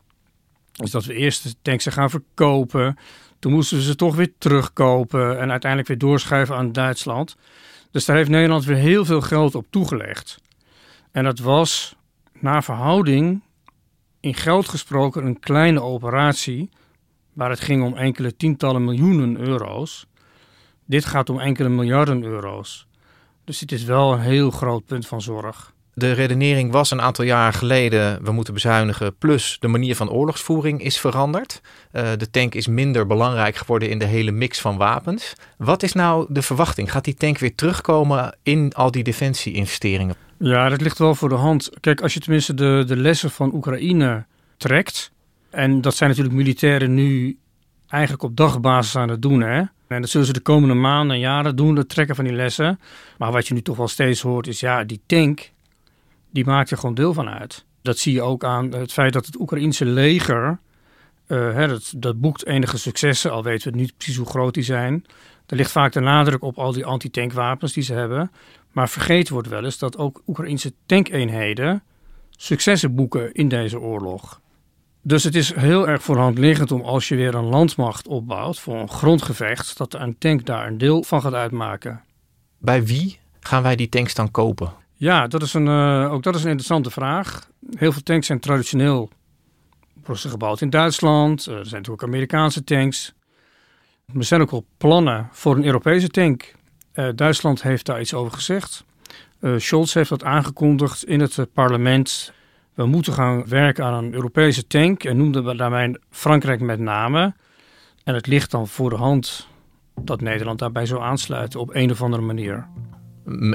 Dus 0.72 0.90
dat 0.90 1.04
we 1.04 1.14
eerst 1.14 1.42
de 1.42 1.54
tanks 1.62 1.86
gaan 1.86 2.10
verkopen. 2.10 2.98
Toen 3.38 3.52
moesten 3.52 3.76
we 3.76 3.82
ze 3.82 3.96
toch 3.96 4.16
weer 4.16 4.32
terugkopen. 4.38 5.40
En 5.40 5.50
uiteindelijk 5.50 5.88
weer 5.88 5.98
doorschuiven 5.98 6.56
aan 6.56 6.72
Duitsland. 6.72 7.36
Dus 7.90 8.04
daar 8.04 8.16
heeft 8.16 8.30
Nederland 8.30 8.64
weer 8.64 8.76
heel 8.76 9.04
veel 9.04 9.20
geld 9.20 9.54
op 9.54 9.66
toegelegd. 9.70 10.40
En 11.10 11.24
dat 11.24 11.38
was 11.38 11.96
naar 12.32 12.64
verhouding 12.64 13.42
in 14.20 14.34
geld 14.34 14.68
gesproken 14.68 15.26
een 15.26 15.40
kleine 15.40 15.82
operatie. 15.82 16.70
Waar 17.32 17.50
het 17.50 17.60
ging 17.60 17.84
om 17.84 17.96
enkele 17.96 18.36
tientallen 18.36 18.84
miljoenen 18.84 19.36
euro's. 19.36 20.06
Dit 20.84 21.04
gaat 21.04 21.30
om 21.30 21.40
enkele 21.40 21.68
miljarden 21.68 22.22
euro's. 22.22 22.86
Dus 23.46 23.58
dit 23.58 23.72
is 23.72 23.84
wel 23.84 24.12
een 24.12 24.20
heel 24.20 24.50
groot 24.50 24.84
punt 24.84 25.06
van 25.06 25.22
zorg. 25.22 25.72
De 25.94 26.12
redenering 26.12 26.72
was 26.72 26.90
een 26.90 27.00
aantal 27.00 27.24
jaar 27.24 27.52
geleden: 27.52 28.24
we 28.24 28.32
moeten 28.32 28.54
bezuinigen. 28.54 29.16
Plus 29.16 29.56
de 29.60 29.68
manier 29.68 29.96
van 29.96 30.10
oorlogsvoering 30.10 30.82
is 30.82 30.98
veranderd. 30.98 31.60
Uh, 31.92 32.08
de 32.16 32.30
tank 32.30 32.54
is 32.54 32.66
minder 32.66 33.06
belangrijk 33.06 33.56
geworden 33.56 33.90
in 33.90 33.98
de 33.98 34.04
hele 34.04 34.30
mix 34.30 34.60
van 34.60 34.76
wapens. 34.76 35.32
Wat 35.58 35.82
is 35.82 35.92
nou 35.92 36.26
de 36.28 36.42
verwachting? 36.42 36.92
Gaat 36.92 37.04
die 37.04 37.14
tank 37.14 37.38
weer 37.38 37.54
terugkomen 37.54 38.36
in 38.42 38.72
al 38.74 38.90
die 38.90 39.02
defensie-investeringen? 39.02 40.14
Ja, 40.38 40.68
dat 40.68 40.80
ligt 40.80 40.98
wel 40.98 41.14
voor 41.14 41.28
de 41.28 41.34
hand. 41.34 41.70
Kijk, 41.80 42.00
als 42.00 42.14
je 42.14 42.20
tenminste 42.20 42.54
de, 42.54 42.84
de 42.86 42.96
lessen 42.96 43.30
van 43.30 43.54
Oekraïne 43.54 44.24
trekt. 44.56 45.10
En 45.50 45.80
dat 45.80 45.94
zijn 45.94 46.10
natuurlijk 46.10 46.36
militairen 46.36 46.94
nu 46.94 47.38
eigenlijk 47.88 48.22
op 48.22 48.36
dagbasis 48.36 48.96
aan 48.96 49.08
het 49.08 49.22
doen. 49.22 49.40
Hè? 49.40 49.62
En 49.88 50.00
dat 50.00 50.10
zullen 50.10 50.26
ze 50.26 50.32
de 50.32 50.40
komende 50.40 50.74
maanden 50.74 51.16
en 51.16 51.22
jaren 51.22 51.56
doen, 51.56 51.76
het 51.76 51.88
trekken 51.88 52.14
van 52.14 52.24
die 52.24 52.34
lessen. 52.34 52.80
Maar 53.18 53.32
wat 53.32 53.48
je 53.48 53.54
nu 53.54 53.62
toch 53.62 53.76
wel 53.76 53.88
steeds 53.88 54.20
hoort 54.20 54.46
is, 54.46 54.60
ja, 54.60 54.84
die 54.84 55.00
tank, 55.06 55.50
die 56.30 56.44
maakt 56.44 56.70
er 56.70 56.78
gewoon 56.78 56.94
deel 56.94 57.14
van 57.14 57.28
uit. 57.28 57.64
Dat 57.82 57.98
zie 57.98 58.12
je 58.12 58.22
ook 58.22 58.44
aan 58.44 58.72
het 58.72 58.92
feit 58.92 59.12
dat 59.12 59.26
het 59.26 59.40
Oekraïense 59.40 59.84
leger, 59.84 60.58
uh, 61.26 61.54
hè, 61.54 61.68
dat, 61.68 61.92
dat 61.96 62.20
boekt 62.20 62.46
enige 62.46 62.78
successen, 62.78 63.30
al 63.32 63.42
weten 63.42 63.72
we 63.72 63.78
niet 63.78 63.96
precies 63.96 64.16
hoe 64.16 64.26
groot 64.26 64.54
die 64.54 64.62
zijn. 64.62 65.04
Er 65.46 65.56
ligt 65.56 65.70
vaak 65.70 65.92
de 65.92 66.00
nadruk 66.00 66.42
op 66.42 66.58
al 66.58 66.72
die 66.72 66.84
anti-tankwapens 66.84 67.72
die 67.72 67.82
ze 67.82 67.92
hebben. 67.92 68.30
Maar 68.72 68.88
vergeten 68.88 69.32
wordt 69.32 69.48
wel 69.48 69.64
eens 69.64 69.78
dat 69.78 69.98
ook 69.98 70.22
Oekraïnse 70.26 70.72
tankeenheden 70.86 71.82
successen 72.30 72.94
boeken 72.94 73.32
in 73.32 73.48
deze 73.48 73.80
oorlog. 73.80 74.40
Dus 75.06 75.24
het 75.24 75.34
is 75.34 75.54
heel 75.54 75.88
erg 75.88 76.02
voor 76.02 76.16
hand 76.16 76.38
liggend 76.38 76.72
om 76.72 76.80
als 76.80 77.08
je 77.08 77.16
weer 77.16 77.34
een 77.34 77.44
landmacht 77.44 78.06
opbouwt 78.06 78.60
voor 78.60 78.76
een 78.76 78.88
grondgevecht, 78.88 79.76
dat 79.76 79.94
een 79.94 80.18
tank 80.18 80.46
daar 80.46 80.66
een 80.66 80.78
deel 80.78 81.02
van 81.02 81.22
gaat 81.22 81.32
uitmaken. 81.32 82.02
Bij 82.58 82.84
wie 82.84 83.18
gaan 83.40 83.62
wij 83.62 83.76
die 83.76 83.88
tanks 83.88 84.14
dan 84.14 84.30
kopen? 84.30 84.72
Ja, 84.92 85.26
dat 85.26 85.42
is 85.42 85.54
een, 85.54 85.66
uh, 85.66 86.12
ook 86.12 86.22
dat 86.22 86.34
is 86.34 86.42
een 86.42 86.48
interessante 86.48 86.90
vraag. 86.90 87.48
Heel 87.76 87.92
veel 87.92 88.02
tanks 88.02 88.26
zijn 88.26 88.40
traditioneel 88.40 89.10
gebouwd 90.04 90.60
in 90.60 90.70
Duitsland. 90.70 91.46
Uh, 91.46 91.54
er 91.54 91.66
zijn 91.66 91.80
natuurlijk 91.80 92.02
ook 92.02 92.08
Amerikaanse 92.08 92.64
tanks. 92.64 93.14
Er 94.14 94.24
zijn 94.24 94.40
ook 94.40 94.50
wel 94.50 94.66
plannen 94.76 95.28
voor 95.32 95.56
een 95.56 95.64
Europese 95.64 96.08
tank. 96.08 96.54
Uh, 96.94 97.08
Duitsland 97.14 97.62
heeft 97.62 97.86
daar 97.86 98.00
iets 98.00 98.14
over 98.14 98.32
gezegd. 98.32 98.84
Scholz 99.56 99.94
heeft 99.94 100.08
dat 100.08 100.24
aangekondigd 100.24 101.04
in 101.04 101.20
het 101.20 101.46
parlement 101.52 102.32
we 102.76 102.86
moeten 102.86 103.12
gaan 103.12 103.48
werken 103.48 103.84
aan 103.84 104.04
een 104.04 104.14
Europese 104.14 104.66
tank 104.66 105.04
en 105.04 105.16
noemden 105.16 105.44
we 105.44 105.56
daarbij 105.56 105.96
Frankrijk 106.10 106.60
met 106.60 106.78
name. 106.78 107.34
En 108.04 108.14
het 108.14 108.26
ligt 108.26 108.50
dan 108.50 108.68
voor 108.68 108.90
de 108.90 108.96
hand 108.96 109.48
dat 110.00 110.20
Nederland 110.20 110.58
daarbij 110.58 110.86
zou 110.86 111.02
aansluiten 111.02 111.60
op 111.60 111.74
een 111.74 111.90
of 111.90 112.02
andere 112.02 112.22
manier. 112.22 112.66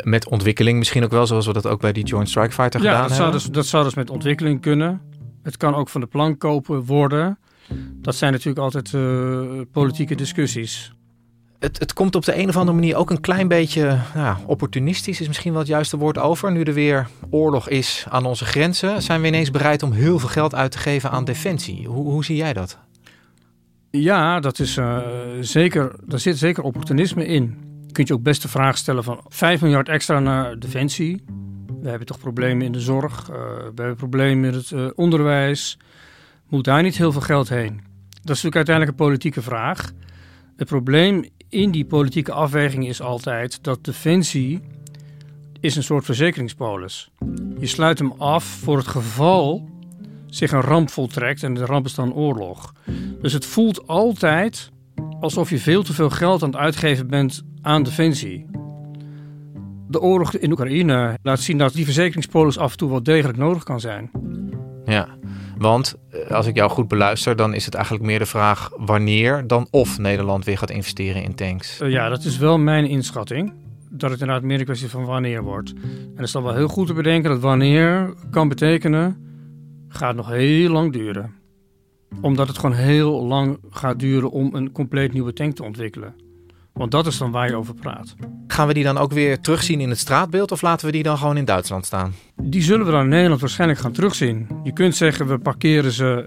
Met 0.04 0.28
ontwikkeling 0.28 0.78
misschien 0.78 1.04
ook 1.04 1.12
wel, 1.12 1.28
zoals 1.28 1.46
we 1.46 1.54
dat 1.54 1.68
ook 1.68 1.82
bij 1.82 1.92
die 1.92 2.06
Joint 2.06 2.30
Strike 2.30 2.52
Fighter 2.52 2.80
gedaan 2.80 3.02
dat 3.02 3.10
hebben? 3.10 3.28
Ja, 3.28 3.32
dus, 3.32 3.46
dat 3.46 3.66
zou 3.66 3.84
dus 3.84 3.96
met 3.96 4.10
ontwikkeling 4.10 4.62
kunnen. 4.62 5.02
Het 5.44 5.58
kan 5.58 5.76
ook 5.76 5.90
van 5.90 6.02
de 6.02 6.08
plank 6.08 6.40
kopen 6.40 6.86
worden. 6.86 7.40
Dat 7.94 8.16
zijn 8.16 8.32
natuurlijk 8.32 8.60
altijd 8.60 8.94
uh, 8.94 9.62
politieke 9.72 10.16
discussies 10.16 10.94
het, 11.62 11.80
het 11.80 11.94
komt 11.94 12.16
op 12.16 12.26
de 12.26 12.38
een 12.38 12.50
of 12.50 12.58
andere 12.58 12.78
manier 12.78 12.96
ook 12.96 13.10
een 13.10 13.22
klein 13.22 13.48
beetje 13.48 13.98
nou, 14.14 14.38
opportunistisch, 14.46 15.22
is 15.22 15.28
misschien 15.28 15.52
wel 15.52 15.60
het 15.60 15.70
juiste 15.70 15.98
woord 15.98 16.18
over. 16.18 16.52
Nu 16.52 16.64
er 16.64 16.74
weer 16.74 17.08
oorlog 17.30 17.70
is 17.70 18.06
aan 18.10 18.26
onze 18.26 18.46
grenzen, 18.46 19.02
zijn 19.02 19.22
we 19.22 19.28
ineens 19.28 19.52
bereid 19.52 19.84
om 19.84 19.92
heel 19.92 20.20
veel 20.20 20.30
geld 20.30 20.56
uit 20.56 20.72
te 20.72 20.78
geven 20.78 21.12
aan 21.12 21.26
defensie. 21.26 21.88
Hoe, 21.88 22.12
hoe 22.12 22.26
zie 22.26 22.36
jij 22.36 22.54
dat? 22.54 22.78
Ja, 23.90 24.40
dat 24.40 24.60
is, 24.60 24.78
uh, 24.78 24.98
zeker, 25.40 25.96
daar 26.06 26.20
zit 26.20 26.38
zeker 26.38 26.64
opportunisme 26.64 27.26
in. 27.26 27.58
Je 27.86 27.92
kunt 27.92 28.08
je 28.08 28.14
ook 28.14 28.24
best 28.24 28.42
de 28.42 28.48
vraag 28.48 28.78
stellen 28.78 29.04
van 29.04 29.22
5 29.28 29.62
miljard 29.62 29.90
extra 29.90 30.20
naar 30.20 30.60
defensie. 30.60 31.24
We 31.82 31.90
hebben 31.90 32.08
toch 32.08 32.20
problemen 32.20 32.66
in 32.66 32.72
de 32.72 32.80
zorg, 32.80 33.30
uh, 33.30 33.36
we 33.36 33.72
hebben 33.76 33.96
problemen 33.96 34.50
in 34.50 34.54
het 34.54 34.72
uh, 34.72 34.88
onderwijs. 34.96 35.78
Moet 36.48 36.64
daar 36.64 36.84
niet 36.84 36.98
heel 36.98 37.12
veel 37.12 37.22
geld 37.22 37.50
heen? 37.50 37.82
Dat 38.10 38.36
is 38.36 38.44
natuurlijk 38.44 38.56
uiteindelijk 38.56 38.98
een 38.98 39.06
politieke 39.06 39.42
vraag. 39.42 39.92
Het 40.56 40.68
probleem 40.68 41.26
in 41.52 41.72
die 41.72 41.86
politieke 41.86 42.32
afweging 42.32 42.88
is 42.88 43.02
altijd 43.02 43.64
dat 43.64 43.84
defensie 43.84 44.62
is 45.60 45.76
een 45.76 45.84
soort 45.84 46.06
verzekeringspolis. 46.06 47.12
Je 47.60 47.68
sluit 47.68 48.00
hem 48.00 48.14
af 48.18 48.44
voor 48.44 48.78
het 48.78 48.88
geval 48.88 49.70
zich 50.26 50.52
een 50.52 50.62
ramp 50.62 50.90
voltrekt 50.90 51.44
en 51.44 51.54
de 51.54 51.66
ramp 51.66 51.86
is 51.86 51.96
dan 51.96 52.14
oorlog. 52.14 52.74
Dus 53.22 53.34
het 53.34 53.46
voelt 53.46 53.88
altijd 53.88 54.72
alsof 55.20 55.50
je 55.50 55.60
veel 55.60 55.84
te 55.84 55.94
veel 55.94 56.10
geld 56.10 56.44
aan 56.44 56.50
het 56.50 56.58
uitgeven 56.58 57.08
bent 57.08 57.44
aan 57.62 57.84
defensie. 57.84 58.46
De 59.88 60.02
oorlog 60.02 60.34
in 60.34 60.52
Oekraïne 60.52 61.18
laat 61.24 61.40
zien 61.40 61.58
dat 61.58 61.74
die 61.74 61.86
verzekeringspolis 61.86 62.58
af 62.58 62.72
en 62.72 62.78
toe 62.78 62.90
wel 62.90 63.04
degelijk 63.04 63.38
nodig 63.38 63.64
kan 63.64 63.80
zijn. 63.80 64.12
Ja, 64.92 65.08
want 65.58 65.96
eh, 66.10 66.32
als 66.32 66.48
ik 66.48 66.56
jou 66.56 66.70
goed 66.70 66.88
beluister, 66.88 67.36
dan 67.36 67.54
is 67.54 67.66
het 67.66 67.74
eigenlijk 67.74 68.06
meer 68.06 68.20
de 68.20 68.26
vraag 68.26 68.70
wanneer 68.78 69.48
dan 69.48 69.68
of 69.70 69.98
Nederland 69.98 70.46
weer 70.46 70.58
gaat 70.58 70.70
investeren 70.70 71.24
in 71.24 71.36
tanks. 71.36 71.82
Uh, 71.82 71.92
ja, 71.92 72.10
dat 72.10 72.24
is 72.24 72.38
wel 72.38 72.58
mijn 72.58 72.86
inschatting. 72.86 73.54
Dat 73.90 74.12
het 74.12 74.20
inderdaad 74.20 74.44
meer 74.44 74.60
een 74.60 74.66
kwestie 74.66 74.90
van 74.90 75.06
wanneer 75.06 75.44
wordt. 75.44 75.74
En 75.74 76.12
het 76.16 76.26
is 76.26 76.32
dan 76.32 76.44
wel 76.44 76.56
heel 76.56 76.68
goed 76.68 76.88
te 76.88 76.94
bedenken 76.94 77.30
dat 77.30 77.40
wanneer 77.40 78.14
kan 78.30 78.48
betekenen, 78.48 79.18
gaat 79.88 80.16
nog 80.16 80.30
heel 80.30 80.72
lang 80.72 80.94
duren. 80.94 81.34
Omdat 82.22 82.48
het 82.48 82.58
gewoon 82.58 82.76
heel 82.76 83.26
lang 83.26 83.60
gaat 83.70 84.00
duren 84.00 84.32
om 84.32 84.56
een 84.56 84.72
compleet 84.72 85.14
nieuwe 85.14 85.34
tank 85.34 85.56
te 85.56 85.64
ontwikkelen. 85.64 86.16
Want 86.74 86.92
dat 86.92 87.08
is 87.08 87.18
dan 87.18 87.32
waar 87.32 87.48
je 87.48 87.56
over 87.56 87.74
praat. 87.74 88.16
Gaan 88.48 88.68
we 88.68 88.74
die 88.74 88.84
dan 88.84 88.98
ook 88.98 89.12
weer 89.12 89.40
terugzien 89.40 89.82
in 89.82 89.90
het 89.90 90.00
straatbeeld 90.00 90.52
of 90.52 90.62
laten 90.62 90.86
we 90.86 90.92
die 90.92 91.04
dan 91.04 91.18
gewoon 91.18 91.38
in 91.38 91.46
Duitsland 91.46 91.86
staan? 91.86 92.14
Die 92.42 92.62
zullen 92.62 92.86
we 92.86 92.92
dan 92.92 93.02
in 93.02 93.10
Nederland 93.10 93.42
waarschijnlijk 93.42 93.80
gaan 93.80 93.92
terugzien. 93.92 94.48
Je 94.64 94.74
kunt 94.74 94.96
zeggen 94.96 95.28
we 95.28 95.38
parkeren 95.38 95.92
ze 95.92 96.26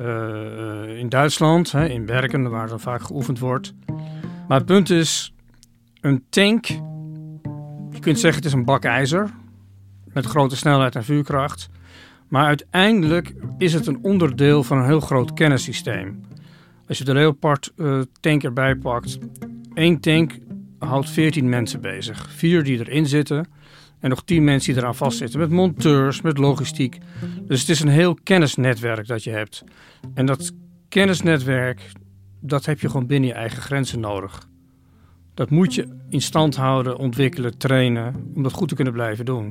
uh, 0.88 0.98
in 0.98 1.08
Duitsland, 1.08 1.72
hè, 1.72 1.88
in 1.88 2.06
Berken, 2.06 2.50
waar 2.50 2.68
dan 2.68 2.80
vaak 2.80 3.02
geoefend 3.02 3.38
wordt. 3.38 3.74
Maar 4.48 4.58
het 4.58 4.66
punt 4.66 4.90
is, 4.90 5.34
een 6.00 6.24
tank, 6.30 6.66
je 7.90 8.00
kunt 8.00 8.18
zeggen 8.18 8.42
het 8.42 8.48
is 8.48 8.52
een 8.52 8.64
bak 8.64 8.84
ijzer 8.84 9.30
met 10.12 10.26
grote 10.26 10.56
snelheid 10.56 10.94
en 10.94 11.04
vuurkracht. 11.04 11.68
Maar 12.28 12.46
uiteindelijk 12.46 13.34
is 13.58 13.72
het 13.72 13.86
een 13.86 13.98
onderdeel 14.02 14.62
van 14.62 14.78
een 14.78 14.86
heel 14.86 15.00
groot 15.00 15.32
kennissysteem. 15.32 16.20
Als 16.88 16.98
je 16.98 17.04
de 17.04 17.12
Leopard 17.12 17.72
uh, 17.76 18.00
tank 18.20 18.42
erbij 18.42 18.74
pakt, 18.74 19.18
één 19.74 20.00
tank 20.00 20.38
houdt 20.78 21.10
14 21.10 21.48
mensen 21.48 21.80
bezig. 21.80 22.30
Vier 22.30 22.62
die 22.62 22.78
erin 22.78 23.06
zitten 23.06 23.46
en 24.00 24.08
nog 24.08 24.24
10 24.24 24.44
mensen 24.44 24.72
die 24.72 24.82
eraan 24.82 24.94
vastzitten. 24.94 25.40
Met 25.40 25.50
monteurs, 25.50 26.20
met 26.20 26.38
logistiek. 26.38 26.98
Dus 27.46 27.60
het 27.60 27.68
is 27.68 27.80
een 27.80 27.88
heel 27.88 28.18
kennisnetwerk 28.22 29.06
dat 29.06 29.24
je 29.24 29.30
hebt. 29.30 29.64
En 30.14 30.26
dat 30.26 30.52
kennisnetwerk, 30.88 31.90
dat 32.40 32.64
heb 32.64 32.80
je 32.80 32.90
gewoon 32.90 33.06
binnen 33.06 33.28
je 33.28 33.34
eigen 33.34 33.62
grenzen 33.62 34.00
nodig. 34.00 34.48
Dat 35.34 35.50
moet 35.50 35.74
je 35.74 35.88
in 36.08 36.20
stand 36.20 36.56
houden, 36.56 36.96
ontwikkelen, 36.96 37.58
trainen, 37.58 38.30
om 38.34 38.42
dat 38.42 38.52
goed 38.52 38.68
te 38.68 38.74
kunnen 38.74 38.92
blijven 38.92 39.24
doen. 39.24 39.44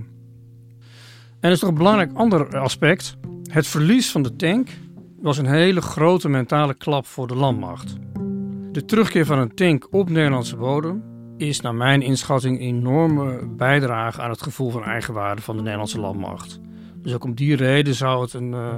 En 1.40 1.50
er 1.50 1.52
is 1.52 1.62
nog 1.62 1.70
een 1.70 1.78
belangrijk 1.78 2.14
ander 2.14 2.58
aspect. 2.60 3.18
Het 3.52 3.68
verlies 3.68 4.12
van 4.12 4.24
de 4.24 4.36
tank 4.36 4.70
was 5.22 5.38
een 5.38 5.46
hele 5.46 5.82
grote 5.82 6.30
mentale 6.30 6.74
klap 6.74 7.06
voor 7.06 7.28
de 7.28 7.36
landmacht. 7.36 7.96
De 8.74 8.86
terugkeer 8.86 9.26
van 9.26 9.38
een 9.38 9.56
tank 9.56 9.88
op 9.92 10.10
Nederlandse 10.10 10.56
bodem 10.56 11.04
is 11.38 11.62
naar 11.62 11.76
mijn 11.76 12.02
inschatting 12.02 12.60
een 12.60 12.66
enorme 12.66 13.48
bijdrage 13.48 14.22
aan 14.22 14.30
het 14.30 14.42
gevoel 14.42 14.70
van 14.70 14.84
eigenwaarde 14.84 15.42
van 15.42 15.56
de 15.56 15.62
Nederlandse 15.62 16.00
landmacht. 16.00 16.60
Dus 16.96 17.14
ook 17.14 17.24
om 17.24 17.36
die 17.36 17.56
reden 17.56 17.96
zou 17.96 18.22
het, 18.22 18.34
een, 18.34 18.52
uh, 18.52 18.74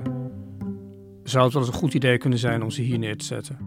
zou 1.23 1.43
het 1.43 1.53
wel 1.53 1.63
eens 1.63 1.71
een 1.71 1.79
goed 1.79 1.93
idee 1.93 2.17
kunnen 2.17 2.39
zijn 2.39 2.63
om 2.63 2.71
ze 2.71 2.81
hier 2.81 2.99
neer 2.99 3.17
te 3.17 3.25
zetten. 3.25 3.57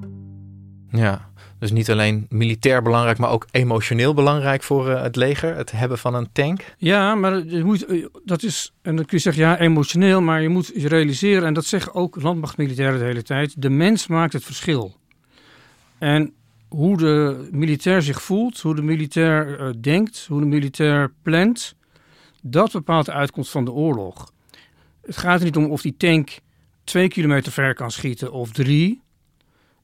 Ja, 0.90 1.30
dus 1.58 1.72
niet 1.72 1.90
alleen 1.90 2.26
militair 2.28 2.82
belangrijk, 2.82 3.18
maar 3.18 3.30
ook 3.30 3.46
emotioneel 3.50 4.14
belangrijk 4.14 4.62
voor 4.62 4.88
uh, 4.88 5.02
het 5.02 5.16
leger, 5.16 5.56
het 5.56 5.70
hebben 5.70 5.98
van 5.98 6.14
een 6.14 6.32
tank. 6.32 6.74
Ja, 6.78 7.14
maar 7.14 7.44
je 7.44 7.64
moet, 7.64 7.84
eh, 7.86 8.06
dat 8.24 8.42
is, 8.42 8.72
en 8.82 8.96
dan 8.96 9.04
kun 9.04 9.16
je 9.16 9.22
zeggen, 9.22 9.42
ja, 9.42 9.58
emotioneel, 9.58 10.20
maar 10.20 10.42
je 10.42 10.48
moet 10.48 10.70
je 10.74 10.88
realiseren, 10.88 11.44
en 11.44 11.54
dat 11.54 11.64
zeggen 11.64 11.94
ook 11.94 12.22
landmachtmilitairen 12.22 12.98
de 12.98 13.04
hele 13.04 13.22
tijd, 13.22 13.62
de 13.62 13.70
mens 13.70 14.06
maakt 14.06 14.32
het 14.32 14.44
verschil. 14.44 14.97
En 15.98 16.32
hoe 16.68 16.96
de 16.96 17.48
militair 17.52 18.02
zich 18.02 18.22
voelt, 18.22 18.60
hoe 18.60 18.74
de 18.74 18.82
militair 18.82 19.60
uh, 19.60 19.68
denkt, 19.80 20.26
hoe 20.28 20.40
de 20.40 20.46
militair 20.46 21.12
plant, 21.22 21.74
dat 22.42 22.72
bepaalt 22.72 23.06
de 23.06 23.12
uitkomst 23.12 23.50
van 23.50 23.64
de 23.64 23.72
oorlog. 23.72 24.32
Het 25.02 25.16
gaat 25.16 25.38
er 25.38 25.44
niet 25.44 25.56
om 25.56 25.70
of 25.70 25.82
die 25.82 25.96
tank 25.96 26.38
twee 26.84 27.08
kilometer 27.08 27.52
ver 27.52 27.74
kan 27.74 27.90
schieten 27.90 28.32
of 28.32 28.52
drie. 28.52 29.02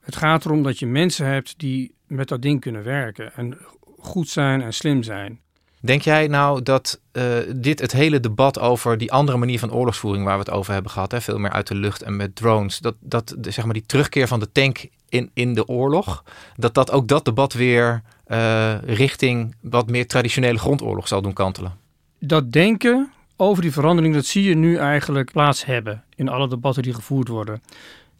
Het 0.01 0.17
gaat 0.17 0.45
erom 0.45 0.63
dat 0.63 0.79
je 0.79 0.87
mensen 0.87 1.27
hebt 1.27 1.59
die 1.59 1.95
met 2.07 2.29
dat 2.29 2.43
ding 2.43 2.61
kunnen 2.61 2.85
werken 2.85 3.35
en 3.35 3.59
goed 3.99 4.29
zijn 4.29 4.63
en 4.63 4.73
slim 4.73 5.03
zijn. 5.03 5.41
Denk 5.81 6.03
jij 6.03 6.27
nou 6.27 6.63
dat 6.63 7.01
uh, 7.13 7.37
dit 7.57 7.81
het 7.81 7.93
hele 7.93 8.21
debat 8.21 8.59
over 8.59 8.99
die 8.99 9.13
andere 9.13 9.39
manier 9.39 9.59
van 9.59 9.73
oorlogsvoering 9.73 10.25
waar 10.25 10.35
we 10.39 10.45
het 10.45 10.51
over 10.51 10.73
hebben 10.73 10.91
gehad, 10.91 11.13
hè, 11.13 11.21
veel 11.21 11.39
meer 11.39 11.51
uit 11.51 11.67
de 11.67 11.75
lucht 11.75 12.03
en 12.03 12.17
met 12.17 12.37
drones, 12.37 12.79
dat, 12.79 12.95
dat 13.01 13.37
zeg 13.41 13.65
maar 13.65 13.75
die 13.75 13.87
terugkeer 13.87 14.29
van 14.29 14.41
de 14.41 14.53
tank 14.53 14.89
in, 15.15 15.31
in 15.35 15.55
de 15.55 15.69
oorlog, 15.69 16.25
dat 16.57 16.75
dat 16.75 16.91
ook 16.91 17.09
dat 17.09 17.25
debat 17.25 17.53
weer 17.53 18.03
uh, 18.27 18.75
richting 18.83 19.55
wat 19.61 19.91
meer 19.91 20.07
traditionele 20.07 20.59
grondoorlog 20.59 21.09
zal 21.09 21.23
doen 21.23 21.33
kantelen? 21.33 21.77
Dat 22.19 22.53
denken 22.53 23.13
over 23.37 23.63
die 23.63 23.73
verandering, 23.73 24.15
dat 24.15 24.25
zie 24.25 24.43
je 24.43 24.55
nu 24.55 24.77
eigenlijk 24.77 25.33
plaats 25.33 25.65
hebben 25.65 26.05
in 26.17 26.29
alle 26.29 26.49
debatten 26.49 26.83
die 26.83 26.95
gevoerd 26.95 27.29
worden. 27.29 27.63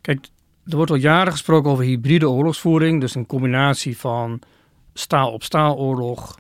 Kijk, 0.01 0.27
er 0.67 0.77
wordt 0.77 0.91
al 0.91 0.97
jaren 0.97 1.33
gesproken 1.33 1.71
over 1.71 1.85
hybride 1.85 2.31
oorlogsvoering, 2.31 3.01
dus 3.01 3.15
een 3.15 3.27
combinatie 3.27 3.99
van 3.99 4.41
staal 4.95 5.33
op 5.33 5.43
staal 5.43 5.77
oorlog 5.77 6.39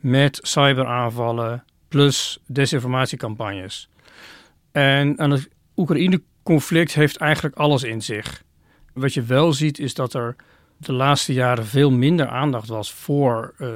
met 0.00 0.38
cyberaanvallen 0.42 1.64
plus 1.88 2.38
desinformatiecampagnes. 2.46 3.88
En 4.72 5.18
aan 5.18 5.30
het 5.30 5.48
Oekraïne-conflict 5.76 6.94
heeft 6.94 7.16
eigenlijk 7.16 7.56
alles 7.56 7.82
in 7.82 8.02
zich. 8.02 8.42
Wat 8.94 9.14
je 9.14 9.22
wel 9.22 9.52
ziet 9.52 9.78
is 9.78 9.94
dat 9.94 10.14
er 10.14 10.36
de 10.76 10.92
laatste 10.92 11.32
jaren 11.32 11.66
veel 11.66 11.90
minder 11.90 12.28
aandacht 12.28 12.68
was 12.68 12.92
voor 12.92 13.54
uh, 13.58 13.68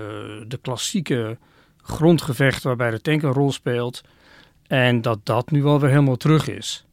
de 0.46 0.58
klassieke 0.62 1.38
grondgevecht 1.82 2.62
waarbij 2.62 2.90
de 2.90 3.00
tank 3.00 3.22
een 3.22 3.32
rol 3.32 3.52
speelt. 3.52 4.00
En 4.66 5.02
dat 5.02 5.18
dat 5.22 5.50
nu 5.50 5.62
wel 5.62 5.80
weer 5.80 5.90
helemaal 5.90 6.16
terug 6.16 6.48
is. 6.48 6.84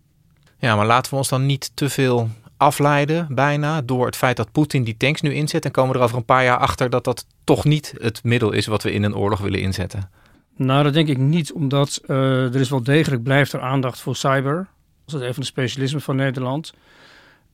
Ja, 0.57 0.75
maar 0.75 0.85
laten 0.85 1.11
we 1.11 1.17
ons 1.17 1.29
dan 1.29 1.45
niet 1.45 1.71
te 1.73 1.89
veel 1.89 2.29
afleiden 2.57 3.27
bijna 3.29 3.81
door 3.81 4.05
het 4.05 4.15
feit 4.15 4.37
dat 4.37 4.51
Poetin 4.51 4.83
die 4.83 4.97
tanks 4.97 5.21
nu 5.21 5.33
inzet 5.33 5.65
en 5.65 5.71
komen 5.71 5.91
we 5.91 5.97
er 5.97 6.03
over 6.03 6.17
een 6.17 6.25
paar 6.25 6.43
jaar 6.43 6.57
achter 6.57 6.89
dat 6.89 7.03
dat 7.03 7.25
toch 7.43 7.65
niet 7.65 7.93
het 7.97 8.23
middel 8.23 8.51
is 8.51 8.65
wat 8.65 8.83
we 8.83 8.91
in 8.91 9.03
een 9.03 9.15
oorlog 9.15 9.39
willen 9.39 9.59
inzetten? 9.59 10.09
Nou, 10.57 10.83
dat 10.83 10.93
denk 10.93 11.07
ik 11.07 11.17
niet, 11.17 11.53
omdat 11.53 12.01
uh, 12.07 12.53
er 12.53 12.59
is 12.59 12.69
wel 12.69 12.83
degelijk 12.83 13.23
blijft 13.23 13.53
er 13.53 13.61
aandacht 13.61 13.99
voor 13.99 14.15
cyber. 14.15 14.67
Dat 15.05 15.21
is 15.21 15.27
een 15.27 15.33
van 15.33 15.43
de 15.43 15.49
specialismen 15.49 16.01
van 16.01 16.15
Nederland. 16.15 16.73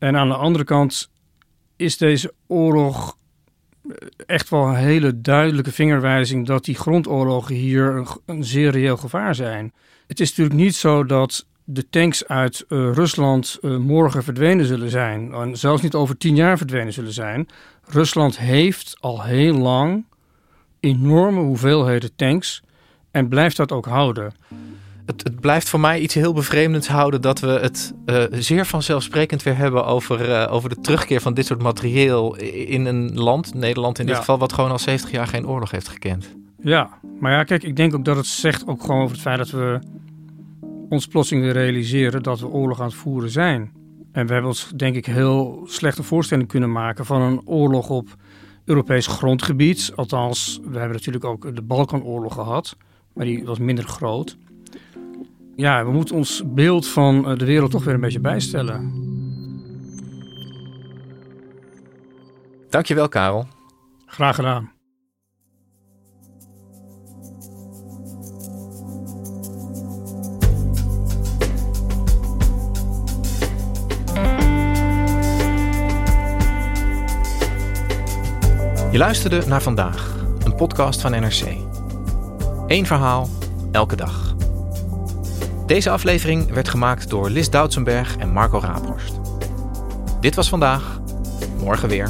En 0.02 0.18
aan 0.18 0.30
de 0.30 0.36
andere 0.36 0.64
kant 0.64 1.10
is 1.76 1.98
deze 1.98 2.34
oorlog 2.48 3.18
echt 4.26 4.50
wel 4.50 4.68
een 4.68 4.76
hele 4.76 5.22
duidelijke 5.22 5.72
vingerwijzing 5.72 6.48
dat 6.48 6.66
die 6.66 6.76
grondoorlogen 6.76 7.56
hier 7.56 7.96
een, 7.96 8.08
een 8.26 8.44
zeer 8.44 8.72
reëel 8.72 8.98
gevaar 8.98 9.36
zijn. 9.36 9.74
Het 10.08 10.20
is 10.20 10.30
natuurlijk 10.30 10.60
niet 10.60 10.76
zo 10.76 11.06
dat 11.06 11.46
de 11.64 11.90
tanks 11.90 12.28
uit 12.28 12.66
uh, 12.70 12.92
Rusland 12.94 13.58
uh, 13.62 13.78
morgen 13.78 14.24
verdwenen 14.24 14.66
zullen 14.66 14.90
zijn. 14.90 15.34
En 15.34 15.58
zelfs 15.58 15.82
niet 15.82 15.96
over 15.96 16.18
tien 16.18 16.36
jaar 16.36 16.58
verdwenen 16.58 16.94
zullen 16.94 17.14
zijn. 17.14 17.48
Rusland 17.84 18.38
heeft 18.38 18.98
al 19.00 19.24
heel 19.24 19.58
lang 19.58 20.06
enorme 20.80 21.42
hoeveelheden 21.42 22.16
tanks 22.16 22.64
en 23.12 23.28
blijft 23.28 23.58
dat 23.58 23.72
ook 23.72 23.86
houden. 23.86 24.34
Het, 25.12 25.24
het, 25.24 25.40
blijft 25.40 25.70
voor 25.70 25.80
mij 25.80 26.00
iets 26.00 26.14
heel 26.14 26.34
bevreemdends 26.34 26.88
houden 26.88 27.22
dat 27.22 27.40
we 27.40 27.48
het 27.48 27.94
uh, 28.06 28.24
zeer 28.32 28.66
vanzelfsprekend 28.66 29.44
weer 29.44 29.58
hebben 29.58 29.86
over, 29.86 30.50
over 30.50 30.70
de 30.70 30.82
terugkeer 30.82 31.22
van 31.22 31.34
dit 31.34 31.46
soort 31.46 31.62
materieel 31.62 32.36
in 32.38 32.86
een 32.86 33.14
land, 33.14 33.54
Nederland 33.54 34.00
in 34.00 34.06
dit 34.06 34.14
ja. 34.14 34.20
geval, 34.20 34.38
wat 34.38 34.54
gewoon 34.54 34.72
al 34.72 34.80
70 34.80 35.12
jaar 35.12 35.28
geen 35.28 35.48
oorlog 35.48 35.72
heeft 35.72 35.88
gekend. 35.88 36.36
Ja, 36.62 36.90
maar 37.20 37.32
ja, 37.32 37.44
kijk, 37.44 37.64
ik 37.64 37.76
denk 37.76 37.96
ook 37.96 38.06
dat 38.06 38.16
het 38.16 38.26
zegt 38.26 38.68
ook 38.68 38.82
gewoon 38.82 39.02
over 39.02 39.12
het 39.12 39.22
feit 39.22 39.38
dat 39.38 39.50
we 39.50 39.80
ons 40.90 41.08
plotseling 41.08 41.44
weer 41.44 41.54
realiseren 41.54 42.24
dat 42.24 42.40
we 42.40 42.48
oorlog 42.48 42.80
aan 42.80 42.86
het 42.86 42.96
voeren 42.96 43.30
zijn. 43.30 43.72
En 44.12 44.28
we 44.28 44.34
hebben 44.34 44.52
ons 44.52 44.72
denk 44.76 44.96
ik 44.96 45.06
heel 45.06 45.64
slechte 45.66 46.04
voorstelling 46.04 46.48
kunnen 46.48 46.72
maken 46.72 47.06
van 47.06 47.22
een 47.22 47.42
oorlog 47.46 47.90
op 47.90 48.16
Europees 48.66 49.08
grondgebied. 49.08 49.92
Althans, 49.96 50.60
we 50.64 50.78
hebben 50.78 50.98
natuurlijk 50.98 51.26
ook 51.26 51.56
de 51.56 51.62
Balkanoorlog 51.62 52.34
gehad, 52.34 52.78
maar 53.14 53.26
die 53.26 53.46
was 53.46 53.60
minder 53.60 53.86
groot. 53.86 54.38
Ja, 55.62 55.86
we 55.86 55.92
moeten 55.92 56.16
ons 56.16 56.44
beeld 56.46 56.88
van 56.88 57.36
de 57.38 57.46
wereld 57.46 57.72
toch 57.72 57.84
weer 57.84 57.94
een 57.94 58.00
beetje 58.00 58.20
bijstellen. 58.20 58.94
Dankjewel, 62.70 63.08
Karel. 63.08 63.48
Graag 64.06 64.36
gedaan. 64.36 64.72
Je 78.92 78.98
luisterde 78.98 79.48
naar 79.48 79.62
vandaag, 79.62 80.26
een 80.44 80.56
podcast 80.56 81.02
van 81.02 81.12
NRC. 81.12 81.58
Eén 82.68 82.86
verhaal, 82.86 83.30
elke 83.72 83.96
dag. 83.96 84.31
Deze 85.72 85.90
aflevering 85.90 86.50
werd 86.50 86.70
gemaakt 86.70 87.10
door 87.10 87.30
Lis 87.30 87.50
Doutsenberg 87.50 88.18
en 88.18 88.32
Marco 88.32 88.60
Raaphorst. 88.60 89.20
Dit 90.22 90.36
was 90.36 90.50
vandaag, 90.50 91.02
morgen 91.60 91.90
weer. 91.90 92.10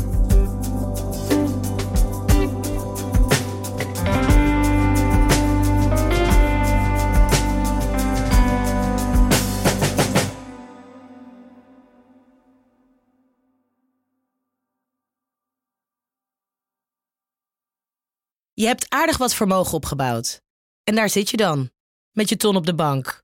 Je 18.54 18.66
hebt 18.66 18.90
aardig 18.90 19.18
wat 19.18 19.34
vermogen 19.34 19.74
opgebouwd. 19.74 20.42
En 20.84 20.96
daar 20.96 21.10
zit 21.10 21.30
je 21.30 21.38
dan, 21.38 21.70
met 22.12 22.30
je 22.30 22.38
ton 22.38 22.56
op 22.56 22.66
de 22.66 22.76
bank. 22.76 23.24